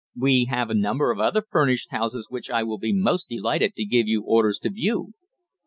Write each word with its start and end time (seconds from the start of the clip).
We 0.17 0.47
have 0.49 0.71
a 0.71 0.73
number 0.73 1.11
of 1.11 1.19
other 1.19 1.43
furnished 1.47 1.91
houses 1.91 2.25
which 2.27 2.49
I 2.49 2.63
will 2.63 2.79
be 2.79 2.91
most 2.91 3.29
delighted 3.29 3.75
to 3.75 3.85
give 3.85 4.07
you 4.07 4.23
orders 4.23 4.57
to 4.63 4.71
view." 4.71 5.13